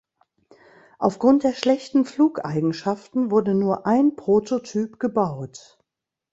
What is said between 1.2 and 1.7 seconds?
der